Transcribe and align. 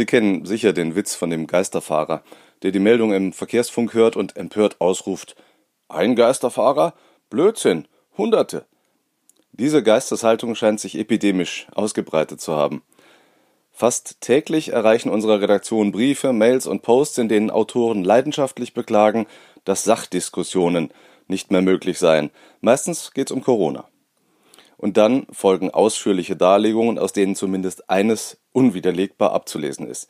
Sie 0.00 0.06
kennen 0.06 0.46
sicher 0.46 0.72
den 0.72 0.96
Witz 0.96 1.14
von 1.14 1.28
dem 1.28 1.46
Geisterfahrer, 1.46 2.22
der 2.62 2.70
die 2.70 2.78
Meldung 2.78 3.12
im 3.12 3.34
Verkehrsfunk 3.34 3.92
hört 3.92 4.16
und 4.16 4.34
empört 4.34 4.80
ausruft 4.80 5.36
Ein 5.90 6.16
Geisterfahrer? 6.16 6.94
Blödsinn. 7.28 7.86
Hunderte. 8.16 8.64
Diese 9.52 9.82
Geisteshaltung 9.82 10.54
scheint 10.54 10.80
sich 10.80 10.96
epidemisch 10.96 11.66
ausgebreitet 11.74 12.40
zu 12.40 12.54
haben. 12.54 12.82
Fast 13.72 14.22
täglich 14.22 14.72
erreichen 14.72 15.10
unsere 15.10 15.42
Redaktion 15.42 15.92
Briefe, 15.92 16.32
Mails 16.32 16.66
und 16.66 16.80
Posts, 16.80 17.18
in 17.18 17.28
denen 17.28 17.50
Autoren 17.50 18.02
leidenschaftlich 18.02 18.72
beklagen, 18.72 19.26
dass 19.66 19.84
Sachdiskussionen 19.84 20.94
nicht 21.28 21.50
mehr 21.50 21.60
möglich 21.60 21.98
seien. 21.98 22.30
Meistens 22.62 23.12
geht 23.12 23.28
es 23.28 23.36
um 23.36 23.42
Corona. 23.42 23.84
Und 24.80 24.96
dann 24.96 25.26
folgen 25.30 25.70
ausführliche 25.70 26.36
Darlegungen, 26.36 26.98
aus 26.98 27.12
denen 27.12 27.36
zumindest 27.36 27.90
eines 27.90 28.38
unwiderlegbar 28.52 29.32
abzulesen 29.32 29.86
ist. 29.86 30.08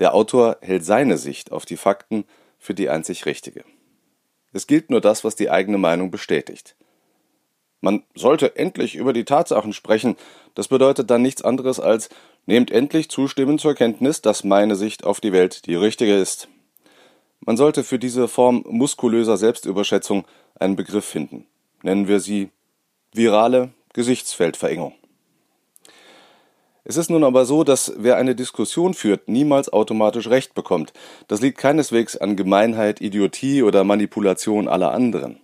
Der 0.00 0.12
Autor 0.12 0.56
hält 0.60 0.84
seine 0.84 1.18
Sicht 1.18 1.52
auf 1.52 1.66
die 1.66 1.76
Fakten 1.76 2.24
für 2.58 2.74
die 2.74 2.88
einzig 2.88 3.26
richtige. 3.26 3.62
Es 4.52 4.66
gilt 4.66 4.90
nur 4.90 5.00
das, 5.00 5.22
was 5.22 5.36
die 5.36 5.50
eigene 5.50 5.78
Meinung 5.78 6.10
bestätigt. 6.10 6.74
Man 7.80 8.02
sollte 8.16 8.56
endlich 8.56 8.96
über 8.96 9.12
die 9.12 9.24
Tatsachen 9.24 9.72
sprechen. 9.72 10.16
Das 10.56 10.66
bedeutet 10.66 11.08
dann 11.08 11.22
nichts 11.22 11.42
anderes 11.42 11.78
als 11.78 12.10
nehmt 12.46 12.72
endlich 12.72 13.08
zustimmend 13.08 13.60
zur 13.60 13.76
Kenntnis, 13.76 14.20
dass 14.20 14.42
meine 14.42 14.74
Sicht 14.74 15.04
auf 15.04 15.20
die 15.20 15.32
Welt 15.32 15.66
die 15.66 15.76
richtige 15.76 16.16
ist. 16.16 16.48
Man 17.38 17.56
sollte 17.56 17.84
für 17.84 18.00
diese 18.00 18.26
Form 18.26 18.64
muskulöser 18.68 19.36
Selbstüberschätzung 19.36 20.24
einen 20.58 20.74
Begriff 20.74 21.04
finden. 21.04 21.46
Nennen 21.84 22.08
wir 22.08 22.18
sie 22.18 22.50
virale 23.12 23.70
Gesichtsfeldverengung. 23.92 24.94
Es 26.84 26.96
ist 26.96 27.10
nun 27.10 27.22
aber 27.22 27.44
so, 27.44 27.62
dass 27.62 27.92
wer 27.96 28.16
eine 28.16 28.34
Diskussion 28.34 28.94
führt, 28.94 29.28
niemals 29.28 29.72
automatisch 29.72 30.28
Recht 30.28 30.54
bekommt. 30.54 30.92
Das 31.28 31.40
liegt 31.40 31.58
keineswegs 31.58 32.16
an 32.16 32.34
Gemeinheit, 32.34 33.00
Idiotie 33.00 33.62
oder 33.62 33.84
Manipulation 33.84 34.66
aller 34.66 34.92
anderen. 34.92 35.40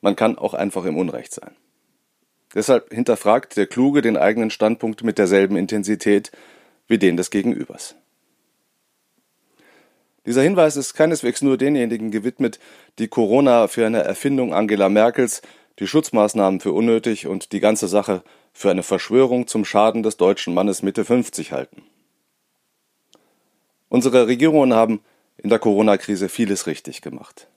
Man 0.00 0.16
kann 0.16 0.38
auch 0.38 0.54
einfach 0.54 0.84
im 0.86 0.96
Unrecht 0.96 1.34
sein. 1.34 1.54
Deshalb 2.54 2.92
hinterfragt 2.94 3.56
der 3.56 3.66
Kluge 3.66 4.00
den 4.00 4.16
eigenen 4.16 4.50
Standpunkt 4.50 5.02
mit 5.02 5.18
derselben 5.18 5.56
Intensität 5.56 6.30
wie 6.86 6.98
den 6.98 7.16
des 7.16 7.30
Gegenübers. 7.30 7.96
Dieser 10.26 10.42
Hinweis 10.42 10.76
ist 10.76 10.94
keineswegs 10.94 11.42
nur 11.42 11.58
denjenigen 11.58 12.10
gewidmet, 12.10 12.58
die 12.98 13.08
Corona 13.08 13.68
für 13.68 13.84
eine 13.84 14.02
Erfindung 14.02 14.54
Angela 14.54 14.88
Merkels 14.88 15.42
die 15.78 15.86
Schutzmaßnahmen 15.86 16.60
für 16.60 16.72
unnötig 16.72 17.26
und 17.26 17.52
die 17.52 17.60
ganze 17.60 17.88
Sache 17.88 18.22
für 18.52 18.70
eine 18.70 18.82
Verschwörung 18.82 19.46
zum 19.46 19.64
Schaden 19.64 20.02
des 20.02 20.16
deutschen 20.16 20.54
Mannes 20.54 20.82
Mitte 20.82 21.04
50 21.04 21.52
halten. 21.52 21.82
Unsere 23.88 24.26
Regierungen 24.26 24.74
haben 24.74 25.00
in 25.36 25.50
der 25.50 25.58
Corona-Krise 25.58 26.28
vieles 26.28 26.66
richtig 26.66 27.02
gemacht. 27.02 27.48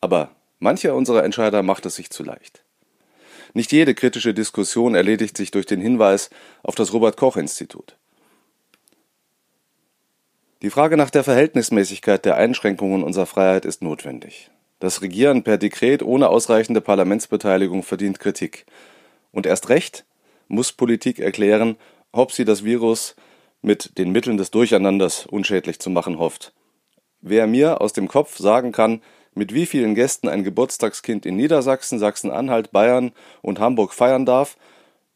Aber 0.00 0.30
mancher 0.58 0.94
unserer 0.94 1.24
Entscheider 1.24 1.62
macht 1.62 1.86
es 1.86 1.96
sich 1.96 2.10
zu 2.10 2.22
leicht. 2.22 2.64
Nicht 3.52 3.70
jede 3.72 3.94
kritische 3.94 4.34
Diskussion 4.34 4.94
erledigt 4.94 5.36
sich 5.36 5.50
durch 5.50 5.66
den 5.66 5.80
Hinweis 5.80 6.30
auf 6.62 6.74
das 6.74 6.92
Robert 6.92 7.16
Koch 7.16 7.36
Institut. 7.36 7.96
Die 10.62 10.70
Frage 10.70 10.96
nach 10.96 11.10
der 11.10 11.24
Verhältnismäßigkeit 11.24 12.24
der 12.24 12.36
Einschränkungen 12.36 13.04
unserer 13.04 13.26
Freiheit 13.26 13.64
ist 13.64 13.82
notwendig. 13.82 14.50
Das 14.78 15.02
Regieren 15.02 15.44
per 15.44 15.58
Dekret 15.58 16.02
ohne 16.02 16.28
ausreichende 16.28 16.80
Parlamentsbeteiligung 16.80 17.82
verdient 17.82 18.18
Kritik. 18.18 18.66
Und 19.32 19.46
erst 19.46 19.68
recht 19.68 20.04
muss 20.48 20.72
Politik 20.72 21.18
erklären, 21.18 21.76
ob 22.12 22.32
sie 22.32 22.44
das 22.44 22.64
Virus 22.64 23.16
mit 23.62 23.98
den 23.98 24.12
Mitteln 24.12 24.36
des 24.36 24.50
Durcheinanders 24.50 25.26
unschädlich 25.26 25.78
zu 25.80 25.90
machen 25.90 26.18
hofft. 26.18 26.52
Wer 27.20 27.46
mir 27.46 27.80
aus 27.80 27.92
dem 27.92 28.08
Kopf 28.08 28.36
sagen 28.36 28.72
kann, 28.72 29.00
mit 29.34 29.54
wie 29.54 29.66
vielen 29.66 29.94
Gästen 29.94 30.28
ein 30.28 30.44
Geburtstagskind 30.44 31.26
in 31.26 31.36
Niedersachsen, 31.36 31.98
Sachsen-Anhalt, 31.98 32.70
Bayern 32.70 33.12
und 33.42 33.58
Hamburg 33.58 33.94
feiern 33.94 34.26
darf, 34.26 34.56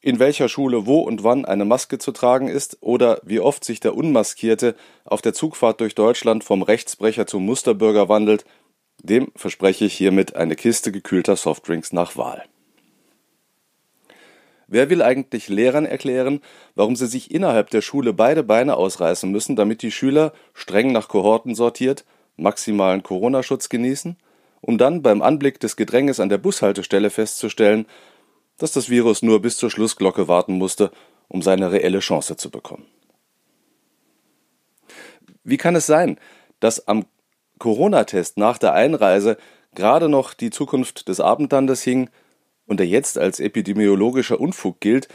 in 0.01 0.19
welcher 0.19 0.49
Schule 0.49 0.87
wo 0.87 1.01
und 1.01 1.25
wann 1.25 1.45
eine 1.45 1.65
Maske 1.65 1.99
zu 1.99 2.13
tragen 2.13 2.49
ist 2.49 2.79
oder 2.81 3.21
wie 3.25 3.41
oft 3.41 3.65
sich 3.65 3.81
der 3.81 3.95
Unmaskierte 3.95 4.75
auf 5.05 5.23
der 5.23 5.35
Zugfahrt 5.35 5.81
durch 5.81 5.95
Deutschland 5.95 6.45
vom 6.45 6.63
Rechtsbrecher 6.63 7.27
zum 7.27 7.45
Musterbürger 7.45 8.09
wandelt, 8.09 8.45
dem 9.03 9.31
verspreche 9.37 9.85
ich 9.85 9.95
hiermit 9.95 10.37
eine 10.37 10.57
Kiste 10.57 10.93
gekühlter 10.93 11.37
Softdrinks 11.37 11.93
nach 11.93 12.17
Wahl. 12.17 12.45
Wer 14.67 14.91
will 14.91 15.01
eigentlich 15.01 15.49
Lehrern 15.49 15.87
erklären, 15.87 16.43
warum 16.75 16.95
sie 16.95 17.07
sich 17.07 17.31
innerhalb 17.31 17.71
der 17.71 17.81
Schule 17.81 18.13
beide 18.13 18.43
Beine 18.43 18.77
ausreißen 18.77 19.31
müssen, 19.31 19.57
damit 19.57 19.81
die 19.81 19.91
Schüler, 19.91 20.33
streng 20.53 20.93
nach 20.93 21.09
Kohorten 21.09 21.55
sortiert, 21.55 22.05
maximalen 22.37 23.03
Corona-Schutz 23.03 23.71
genießen, 23.71 24.17
um 24.61 24.77
dann 24.77 25.01
beim 25.03 25.23
Anblick 25.23 25.59
des 25.59 25.77
Gedränges 25.77 26.21
an 26.21 26.29
der 26.29 26.39
Bushaltestelle 26.39 27.09
festzustellen, 27.09 27.87
dass 28.59 28.73
das 28.73 28.91
Virus 28.91 29.23
nur 29.23 29.41
bis 29.41 29.57
zur 29.57 29.71
Schlussglocke 29.71 30.29
warten 30.29 30.55
musste, 30.55 30.91
um 31.29 31.41
seine 31.41 31.73
reelle 31.73 32.01
Chance 32.01 32.37
zu 32.37 32.51
bekommen. 32.51 32.87
Wie 35.45 35.57
kann 35.57 35.77
es 35.77 35.87
sein, 35.87 36.19
dass 36.61 36.89
am 36.89 37.07
Corona-Test 37.59 38.39
nach 38.39 38.59
der 38.59 38.75
Einreise 38.75 39.37
gerade 39.75 40.09
noch 40.09 40.35
die 40.35 40.51
Zukunft 40.51 41.09
des 41.09 41.21
Abendlandes 41.21 41.83
hing 41.83 42.11
und 42.67 42.81
der 42.81 42.87
jetzt 42.87 43.19
als 43.19 43.41
epidemiologischer 43.41 44.41
Unfug 44.41 44.81
gilt, 44.81 45.09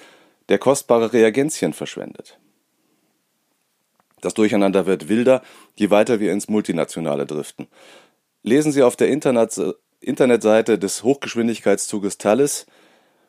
der 0.50 0.58
kostbare 0.58 1.14
Reagenzien 1.14 1.74
verschwendet. 1.74 2.38
Das 4.22 4.34
Durcheinander 4.34 4.86
wird 4.86 5.10
wilder, 5.10 5.42
je 5.76 5.90
weiter 5.90 6.20
wir 6.20 6.32
ins 6.32 6.48
Multinationale 6.48 7.26
driften. 7.26 7.68
Lesen 8.42 8.72
Sie 8.72 8.84
auf 8.84 8.96
der 8.96 9.10
Internet 9.10 9.60
Internetseite 10.00 10.78
des 10.78 11.04
Hochgeschwindigkeitszuges 11.04 12.18
Thales, 12.18 12.66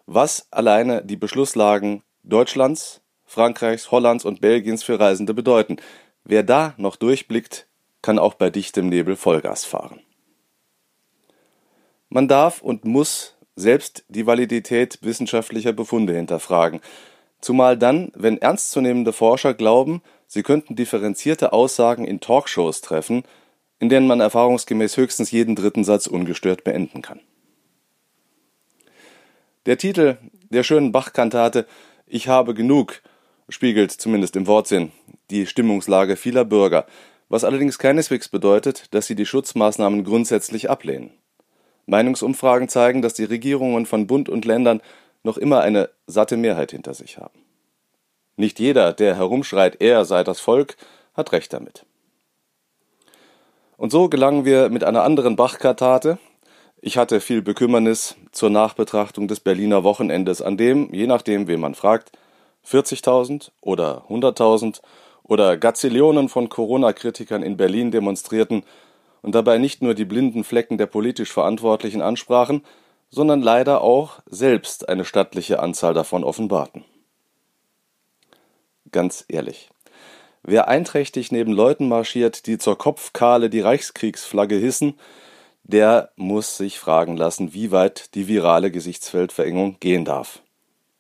was 0.07 0.49
alleine 0.51 1.05
die 1.05 1.17
Beschlusslagen 1.17 2.03
Deutschlands, 2.25 3.01
Frankreichs, 3.25 3.91
Hollands 3.91 4.25
und 4.25 4.41
Belgiens 4.41 4.83
für 4.83 4.99
Reisende 4.99 5.35
bedeuten. 5.35 5.77
Wer 6.25 6.43
da 6.43 6.75
noch 6.77 6.97
durchblickt, 6.97 7.67
kann 8.05 8.19
auch 8.19 8.35
bei 8.35 8.51
dichtem 8.51 8.91
Nebel 8.91 9.17
Vollgas 9.17 9.65
fahren. 9.65 10.01
Man 12.11 12.29
darf 12.29 12.61
und 12.61 12.85
muss 12.85 13.35
selbst 13.57 14.05
die 14.09 14.27
Validität 14.27 14.99
wissenschaftlicher 15.01 15.73
Befunde 15.73 16.15
hinterfragen, 16.15 16.81
zumal 17.41 17.79
dann, 17.79 18.13
wenn 18.15 18.37
ernstzunehmende 18.37 19.15
Forscher 19.15 19.55
glauben, 19.55 20.03
sie 20.27 20.43
könnten 20.43 20.77
differenzierte 20.77 21.55
Aussagen 21.55 22.05
in 22.05 22.21
Talkshows 22.21 22.83
treffen, 22.83 23.25
in 23.79 23.89
denen 23.89 24.07
man 24.07 24.21
erfahrungsgemäß 24.21 24.99
höchstens 24.99 25.31
jeden 25.31 25.57
dritten 25.57 25.83
Satz 25.83 26.07
ungestört 26.07 26.63
beenden 26.63 27.01
kann. 27.01 27.21
Der 29.65 29.79
Titel 29.79 30.19
der 30.51 30.63
schönen 30.63 30.93
Bach-Kantate 30.93 31.67
Ich 32.07 32.29
habe 32.29 32.53
genug 32.53 33.01
spiegelt 33.49 33.93
zumindest 33.93 34.37
im 34.37 34.47
Wortsinn 34.47 34.93
die 35.31 35.47
Stimmungslage 35.47 36.17
vieler 36.17 36.45
Bürger, 36.45 36.87
was 37.29 37.45
allerdings 37.45 37.79
keineswegs 37.79 38.29
bedeutet, 38.29 38.95
dass 38.95 39.07
sie 39.07 39.15
die 39.15 39.27
Schutzmaßnahmen 39.27 40.05
grundsätzlich 40.05 40.71
ablehnen. 40.71 41.11
Meinungsumfragen 41.87 42.69
zeigen, 42.69 43.03
dass 43.03 43.15
die 43.15 43.25
Regierungen 43.25 43.87
von 43.87 44.07
Bund 44.07 44.29
und 44.29 44.45
Ländern 44.45 44.81
noch 45.23 45.39
immer 45.39 45.61
eine 45.61 45.91
satte 46.07 46.37
Mehrheit 46.37 46.71
hinter 46.71 46.95
sich 46.95 47.19
haben. 47.19 47.41
Nicht 48.37 48.59
jeder, 48.59 48.93
der 48.93 49.17
herumschreit, 49.17 49.81
er 49.81 50.05
sei 50.05 50.25
das 50.25 50.41
Volk, 50.41 50.77
hat 51.15 51.33
recht 51.33 51.53
damit. 51.53 51.87
Und 53.77 53.91
so 53.91 54.09
gelangen 54.09 54.45
wir 54.45 54.69
mit 54.71 54.85
einer 54.85 55.03
anderen 55.03 55.37
Bachkartate, 55.37 56.19
ich 56.81 56.99
hatte 56.99 57.21
viel 57.21 57.41
Bekümmernis 57.41 58.15
zur 58.31 58.51
Nachbetrachtung 58.51 59.27
des 59.27 59.41
Berliner 59.41 59.85
Wochenendes, 59.85 60.43
an 60.43 60.59
dem, 60.59 60.93
je 60.93 61.07
nachdem, 61.07 61.49
wen 61.49 61.61
man 61.61 61.75
fragt, 61.75 62.13
40.000 62.69 63.51
oder 63.63 64.05
100.000 64.11 64.83
oder 65.25 65.57
Gazillionen 65.57 66.29
von 66.29 66.49
Corona-Kritikern 66.49 67.43
in 67.43 67.57
Berlin 67.57 67.91
demonstrierten 67.91 68.63
und 69.23 69.35
dabei 69.35 69.59
nicht 69.59 69.83
nur 69.83 69.95
die 69.95 70.05
blinden 70.05 70.45
Flecken 70.45 70.79
der 70.79 70.87
politisch 70.87 71.33
Verantwortlichen 71.33 72.03
ansprachen, 72.03 72.63
sondern 73.11 73.43
leider 73.43 73.81
auch 73.81 74.21
selbst 74.27 74.89
eine 74.89 75.05
stattliche 75.05 75.61
Anzahl 75.61 75.95
davon 75.95 76.25
offenbarten. 76.25 76.85
Ganz 78.93 79.25
ehrlich, 79.29 79.71
wer 80.43 80.69
einträchtig 80.69 81.33
neben 81.33 81.53
Leuten 81.53 81.89
marschiert, 81.89 82.47
die 82.47 82.59
zur 82.59 82.77
Kopfkahle 82.77 83.51
die 83.51 83.61
Reichskriegsflagge 83.61 84.57
hissen, 84.57 84.99
der 85.63 86.11
muss 86.17 86.59
sich 86.59 86.79
fragen 86.79 87.17
lassen, 87.17 87.55
wie 87.55 87.71
weit 87.71 88.15
die 88.15 88.29
virale 88.29 88.71
Gesichtsfeldverengung 88.71 89.79
gehen 89.81 90.05
darf. 90.05 90.43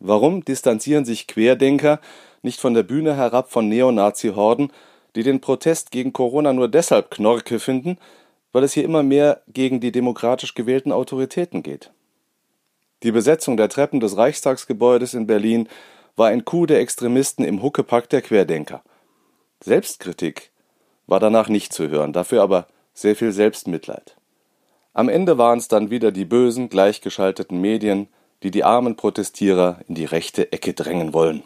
Warum 0.00 0.44
distanzieren 0.44 1.04
sich 1.04 1.26
Querdenker 1.26 2.00
nicht 2.44 2.61
von 2.61 2.75
der 2.75 2.82
Bühne 2.82 3.17
herab 3.17 3.50
von 3.50 3.69
Neonazi-Horden, 3.69 4.70
die 5.17 5.23
den 5.23 5.41
Protest 5.41 5.91
gegen 5.91 6.12
Corona 6.12 6.52
nur 6.52 6.69
deshalb 6.69 7.11
Knorke 7.11 7.58
finden, 7.58 7.99
weil 8.52 8.64
es 8.64 8.73
hier 8.73 8.85
immer 8.85 9.02
mehr 9.02 9.43
gegen 9.49 9.81
die 9.81 9.93
demokratisch 9.93 10.55
gewählten 10.55 10.93
Autoritäten 10.93 11.62
geht. 11.62 11.91
Die 13.02 13.12
Besetzung 13.12 13.56
der 13.56 13.69
Treppen 13.69 14.00
des 14.00 14.17
Reichstagsgebäudes 14.17 15.14
in 15.14 15.26
Berlin 15.26 15.69
war 16.17 16.29
ein 16.29 16.44
Coup 16.44 16.67
der 16.67 16.81
Extremisten 16.81 17.44
im 17.44 17.62
Huckepack 17.62 18.08
der 18.08 18.23
Querdenker. 18.23 18.82
Selbstkritik 19.61 20.50
war 21.06 21.20
danach 21.20 21.49
nicht 21.49 21.73
zu 21.73 21.88
hören, 21.88 22.12
dafür 22.12 22.43
aber 22.43 22.67
sehr 22.93 23.17
viel 23.17 23.32
Selbstmitleid. 23.32 24.17
Am 24.93 25.08
Ende 25.08 25.38
waren 25.38 25.58
es 25.58 25.69
dann 25.69 25.91
wieder 25.91 26.12
die 26.12 26.25
bösen, 26.25 26.69
gleichgeschalteten 26.69 27.61
Medien, 27.61 28.08
die 28.43 28.50
die 28.50 28.62
armen 28.62 28.96
Protestierer 28.96 29.81
in 29.88 29.96
die 29.96 30.05
rechte 30.05 30.52
Ecke 30.52 30.75
drängen 30.75 31.12
wollen. 31.12 31.43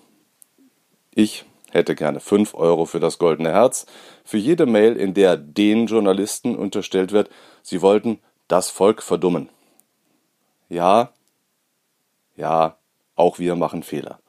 Ich 1.18 1.44
hätte 1.72 1.96
gerne 1.96 2.20
fünf 2.20 2.54
Euro 2.54 2.84
für 2.84 3.00
das 3.00 3.18
goldene 3.18 3.50
Herz, 3.50 3.86
für 4.24 4.36
jede 4.36 4.66
Mail, 4.66 4.94
in 4.94 5.14
der 5.14 5.36
den 5.36 5.86
Journalisten 5.86 6.54
unterstellt 6.54 7.10
wird, 7.10 7.28
sie 7.60 7.82
wollten 7.82 8.20
das 8.46 8.70
Volk 8.70 9.02
verdummen. 9.02 9.48
Ja, 10.68 11.10
ja, 12.36 12.76
auch 13.16 13.40
wir 13.40 13.56
machen 13.56 13.82
Fehler. 13.82 14.20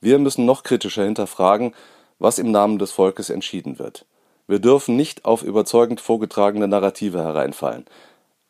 Wir 0.00 0.18
müssen 0.18 0.46
noch 0.46 0.64
kritischer 0.64 1.04
hinterfragen, 1.04 1.76
was 2.18 2.40
im 2.40 2.50
Namen 2.50 2.80
des 2.80 2.90
Volkes 2.90 3.30
entschieden 3.30 3.78
wird. 3.78 4.04
Wir 4.48 4.58
dürfen 4.58 4.96
nicht 4.96 5.24
auf 5.24 5.44
überzeugend 5.44 6.00
vorgetragene 6.00 6.66
Narrative 6.66 7.22
hereinfallen. 7.22 7.84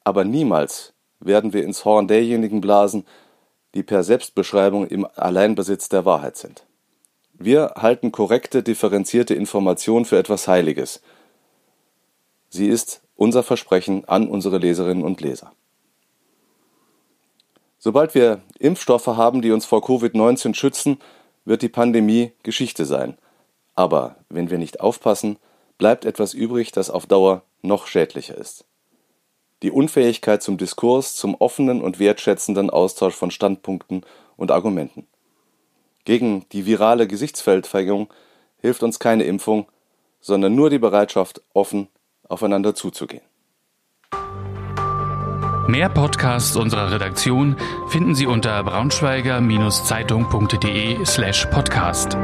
Aber 0.03 0.25
niemals 0.25 0.95
werden 1.21 1.53
wir 1.53 1.63
ins 1.63 1.85
Horn 1.85 2.09
derjenigen 2.09 2.63
blasen, 2.63 3.05
die 3.75 3.83
per 3.83 4.03
Selbstbeschreibung 4.03 4.87
im 4.87 5.07
Alleinbesitz 5.15 5.91
der 5.91 6.07
Wahrheit 6.07 6.39
sind. 6.39 6.67
Wir 7.39 7.75
halten 7.77 8.13
korrekte, 8.13 8.63
differenzierte 8.63 9.35
Information 9.35 10.07
für 10.07 10.19
etwas 10.19 10.49
Heiliges. 10.49 11.03
Sie 12.49 12.67
ist 12.67 13.03
unser 13.15 13.43
Versprechen 13.43 14.07
an 14.07 14.29
unsere 14.29 14.57
Leserinnen 14.57 15.05
und 15.05 15.21
Leser. 15.21 15.53
Sobald 17.79 18.15
wir 18.15 18.41
Impfstoffe 18.59 19.07
haben, 19.07 19.43
die 19.43 19.53
uns 19.53 19.67
vor 19.67 19.81
Covid-19 19.81 20.55
schützen, 20.55 20.99
wird 21.45 21.61
die 21.61 21.69
Pandemie 21.69 22.33
Geschichte 22.43 22.87
sein. 22.87 23.19
Aber 23.75 24.17
wenn 24.31 24.49
wir 24.51 24.57
nicht 24.57 24.81
aufpassen, 24.81 25.37
bleibt 25.77 26.07
etwas 26.07 26.33
übrig, 26.33 26.73
das 26.73 26.89
auf 26.89 27.05
Dauer 27.05 27.43
noch 27.61 27.87
schädlicher 27.87 28.37
ist. 28.37 28.65
Die 29.63 29.71
Unfähigkeit 29.71 30.43
zum 30.43 30.57
Diskurs, 30.57 31.15
zum 31.17 31.35
offenen 31.35 31.83
und 31.83 31.99
wertschätzenden 31.99 32.71
Austausch 32.71 33.15
von 33.15 33.31
Standpunkten 33.31 34.07
und 34.37 34.51
Argumenten. 34.51 35.07
Gegen 36.07 36.47
die 36.53 36.65
virale 36.65 37.07
Gesichtsfeldverjüngung 37.07 38.09
hilft 38.59 38.83
uns 38.83 38.99
keine 38.99 39.25
Impfung, 39.25 39.69
sondern 40.21 40.55
nur 40.55 40.71
die 40.71 40.79
Bereitschaft, 40.79 41.43
offen 41.53 41.89
aufeinander 42.29 42.75
zuzugehen. 42.75 43.23
Mehr 45.69 45.89
Podcasts 45.89 46.57
unserer 46.57 46.93
Redaktion 46.93 47.57
finden 47.89 48.15
Sie 48.15 48.27
unter 48.27 48.63
braunschweiger-zeitung.de 48.63 51.05
slash 51.05 51.47
podcast. 51.47 52.17